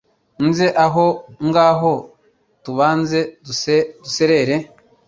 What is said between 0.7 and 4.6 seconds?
aho nngaho tubanze duserere